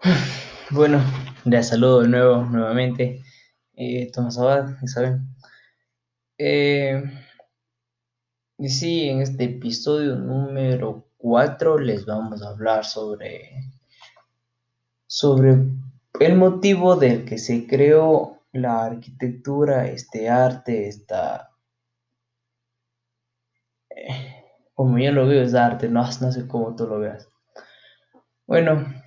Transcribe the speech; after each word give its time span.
Bueno, 0.70 1.00
les 1.44 1.68
saludo 1.68 2.02
de 2.02 2.08
nuevo, 2.08 2.44
nuevamente. 2.44 3.22
Eh, 3.74 4.10
Tomás 4.12 4.38
Abad, 4.38 4.76
¿saben? 4.86 5.26
Eh, 6.38 7.02
y 8.58 8.68
sí, 8.68 9.08
en 9.08 9.20
este 9.20 9.44
episodio 9.44 10.16
número 10.16 11.06
4 11.18 11.78
les 11.78 12.06
vamos 12.06 12.42
a 12.42 12.50
hablar 12.50 12.84
sobre, 12.84 13.50
sobre 15.06 15.56
el 16.20 16.36
motivo 16.36 16.96
del 16.96 17.24
que 17.24 17.38
se 17.38 17.66
creó 17.66 18.38
la 18.52 18.84
arquitectura, 18.84 19.86
este 19.86 20.28
arte, 20.28 20.88
esta... 20.88 21.50
eh, 23.90 24.44
como 24.74 24.98
yo 24.98 25.12
lo 25.12 25.26
veo 25.26 25.42
es 25.42 25.54
arte, 25.54 25.88
no, 25.88 26.02
no 26.20 26.32
sé 26.32 26.46
cómo 26.48 26.74
tú 26.74 26.86
lo 26.86 27.00
veas. 27.00 27.28
Bueno, 28.46 28.99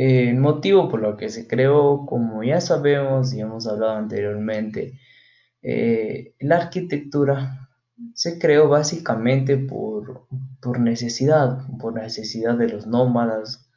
el 0.00 0.36
motivo 0.36 0.88
por 0.88 1.00
lo 1.00 1.16
que 1.16 1.28
se 1.28 1.48
creó, 1.48 2.06
como 2.06 2.44
ya 2.44 2.60
sabemos 2.60 3.34
y 3.34 3.40
hemos 3.40 3.66
hablado 3.66 3.96
anteriormente, 3.96 4.96
eh, 5.60 6.34
la 6.38 6.58
arquitectura 6.58 7.68
se 8.14 8.38
creó 8.38 8.68
básicamente 8.68 9.56
por, 9.58 10.28
por 10.60 10.78
necesidad, 10.78 11.66
por 11.80 11.94
necesidad 11.94 12.56
de 12.56 12.68
los 12.68 12.86
nómadas, 12.86 13.68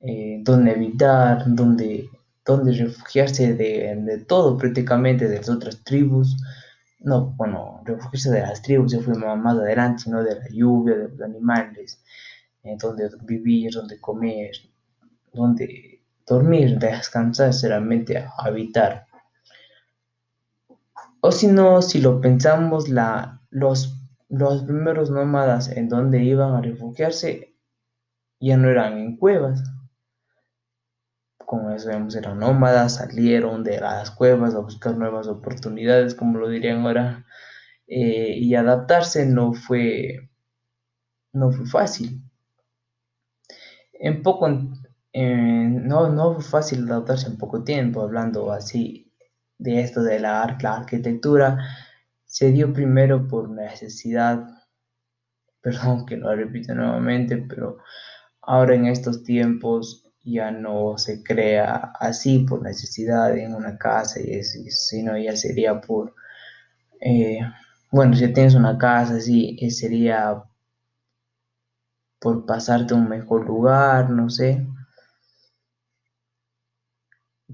eh, 0.00 0.40
donde 0.42 0.72
habitar, 0.72 1.44
donde, 1.46 2.08
donde 2.44 2.72
refugiarse 2.72 3.54
de, 3.54 3.94
de 3.94 4.18
todo 4.24 4.58
prácticamente, 4.58 5.28
de 5.28 5.36
las 5.36 5.48
otras 5.48 5.84
tribus. 5.84 6.36
No, 6.98 7.26
bueno, 7.36 7.80
refugiarse 7.84 8.32
de 8.32 8.40
las 8.40 8.60
tribus 8.60 8.90
se 8.90 9.00
fue 9.00 9.14
más 9.16 9.56
adelante, 9.56 10.02
sino 10.02 10.24
de 10.24 10.34
la 10.34 10.48
lluvia, 10.50 10.96
de 10.96 11.08
los 11.10 11.20
animales, 11.20 12.02
eh, 12.64 12.76
donde 12.76 13.08
vivir, 13.22 13.72
donde 13.72 14.00
comer, 14.00 14.50
donde 15.34 16.02
dormir, 16.26 16.78
descansar, 16.78 17.52
solamente 17.52 18.24
habitar. 18.38 19.06
O 21.20 21.32
si 21.32 21.46
no, 21.46 21.82
si 21.82 22.00
lo 22.00 22.20
pensamos, 22.20 22.88
la, 22.88 23.42
los, 23.50 23.98
los 24.28 24.64
primeros 24.64 25.10
nómadas 25.10 25.68
en 25.68 25.88
donde 25.88 26.22
iban 26.22 26.54
a 26.54 26.60
refugiarse 26.60 27.54
ya 28.40 28.56
no 28.56 28.68
eran 28.68 28.98
en 28.98 29.16
cuevas. 29.16 29.62
Como 31.38 31.70
ya 31.70 31.78
sabemos, 31.78 32.14
eran 32.14 32.38
nómadas, 32.40 32.96
salieron 32.96 33.64
de 33.64 33.80
las 33.80 34.10
cuevas 34.10 34.54
a 34.54 34.60
buscar 34.60 34.96
nuevas 34.96 35.28
oportunidades, 35.28 36.14
como 36.14 36.38
lo 36.38 36.48
dirían 36.48 36.80
ahora, 36.80 37.26
eh, 37.86 38.34
y 38.36 38.54
adaptarse 38.54 39.26
no 39.26 39.52
fue, 39.52 40.30
no 41.32 41.52
fue 41.52 41.66
fácil. 41.66 42.22
En 43.92 44.22
poco, 44.22 44.48
eh, 45.14 45.68
no, 45.70 46.10
no 46.10 46.34
fue 46.36 46.44
fácil 46.44 46.90
adaptarse 46.90 47.28
en 47.28 47.38
poco 47.38 47.64
tiempo, 47.64 48.02
hablando 48.02 48.52
así 48.52 49.12
de 49.58 49.80
esto 49.82 50.02
de 50.04 50.20
la, 50.20 50.42
ar- 50.44 50.62
la 50.62 50.76
arquitectura, 50.78 51.58
se 52.26 52.52
dio 52.52 52.72
primero 52.74 53.28
por 53.28 53.50
necesidad, 53.50 54.46
perdón 55.62 56.06
que 56.06 56.16
lo 56.16 56.34
repito 56.34 56.74
nuevamente, 56.74 57.36
pero 57.38 57.78
ahora 58.42 58.74
en 58.76 58.86
estos 58.86 59.24
tiempos 59.24 60.04
ya 60.24 60.50
no 60.52 60.98
se 60.98 61.22
crea 61.22 61.92
así 62.00 62.40
por 62.40 62.62
necesidad 62.62 63.36
en 63.38 63.54
una 63.54 63.78
casa, 63.78 64.20
y 64.20 64.42
sino 64.44 65.18
ya 65.18 65.36
sería 65.36 65.80
por, 65.80 66.14
eh, 67.00 67.40
bueno, 67.92 68.16
si 68.16 68.32
tienes 68.32 68.54
una 68.54 68.78
casa, 68.78 69.20
sí, 69.20 69.56
eh, 69.60 69.70
sería 69.70 70.44
por 72.20 72.44
pasarte 72.44 72.92
a 72.92 72.96
un 72.96 73.08
mejor 73.08 73.46
lugar, 73.46 74.10
no 74.10 74.28
sé. 74.28 74.66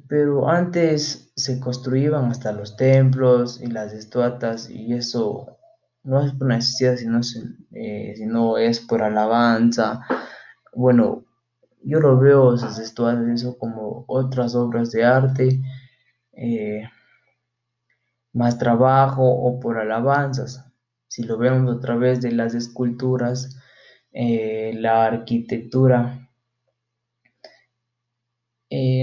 Pero 0.09 0.49
antes 0.49 1.33
se 1.35 1.59
construían 1.61 2.27
hasta 2.27 2.53
los 2.53 2.77
templos 2.77 3.61
y 3.61 3.67
las 3.67 3.93
estatuas 3.93 4.71
y 4.71 4.95
eso 4.95 5.59
no 6.05 6.25
es 6.25 6.33
por 6.33 6.49
necesidad, 6.49 6.97
sino, 6.97 7.21
eh, 7.73 8.15
sino 8.17 8.59
es 8.59 8.81
por 8.81 9.03
alabanza. 9.03 10.01
Bueno, 10.75 11.25
yo 11.83 12.01
lo 12.01 12.19
veo 12.19 12.55
esas 12.55 12.79
estatuas 12.79 13.29
eso 13.29 13.59
como 13.59 14.05
otras 14.07 14.55
obras 14.55 14.91
de 14.93 15.05
arte, 15.05 15.61
eh, 16.33 16.89
más 18.33 18.59
trabajo 18.59 19.25
o 19.25 19.59
por 19.61 19.79
alabanzas. 19.79 20.65
Si 21.09 21.25
lo 21.25 21.37
vemos 21.39 21.77
a 21.77 21.81
través 21.81 22.21
de 22.21 22.33
las 22.33 22.55
esculturas, 22.55 23.57
eh, 24.13 24.73
la 24.77 25.05
arquitectura 25.07 26.30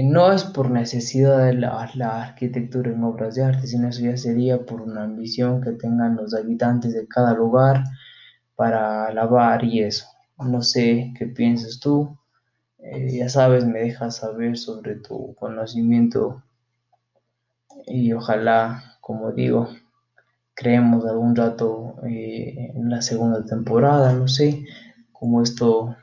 no 0.08 0.32
es 0.32 0.44
por 0.44 0.70
necesidad 0.70 1.46
de 1.46 1.54
la, 1.54 1.90
la 1.94 2.22
arquitectura 2.22 2.90
en 2.90 3.04
obras 3.04 3.34
de 3.34 3.44
arte, 3.44 3.66
sino 3.66 3.88
eso 3.88 4.02
ya 4.02 4.16
sería 4.16 4.64
por 4.64 4.80
una 4.80 5.04
ambición 5.04 5.60
que 5.60 5.72
tengan 5.72 6.16
los 6.16 6.34
habitantes 6.34 6.94
de 6.94 7.06
cada 7.06 7.34
lugar 7.34 7.84
para 8.56 9.06
alabar 9.06 9.64
y 9.64 9.82
eso. 9.82 10.06
No 10.38 10.62
sé 10.62 11.12
qué 11.18 11.26
piensas 11.26 11.80
tú. 11.80 12.18
Eh, 12.78 13.18
ya 13.18 13.28
sabes, 13.28 13.64
me 13.66 13.80
dejas 13.80 14.16
saber 14.16 14.56
sobre 14.56 14.96
tu 14.96 15.34
conocimiento 15.34 16.42
y 17.86 18.12
ojalá, 18.12 18.98
como 19.00 19.32
digo, 19.32 19.68
creemos 20.54 21.04
algún 21.06 21.34
rato 21.36 21.96
eh, 22.04 22.72
en 22.74 22.90
la 22.90 23.02
segunda 23.02 23.44
temporada, 23.44 24.12
no 24.12 24.28
sé, 24.28 24.64
como 25.12 25.42
esto, 25.42 25.96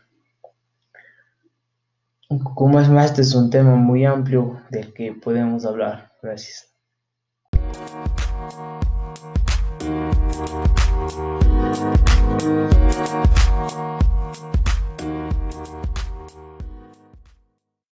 como 2.40 2.79
es 2.79 2.90
más, 2.90 3.12
este 3.12 3.22
es 3.22 3.34
un 3.35 3.50
tema 3.50 3.75
muy 3.75 4.06
amplio 4.06 4.62
del 4.69 4.94
que 4.94 5.13
podemos 5.13 5.66
hablar. 5.66 6.12
Gracias. 6.22 6.72